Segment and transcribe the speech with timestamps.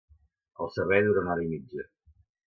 [0.63, 1.85] El servei dura una hora i mitja.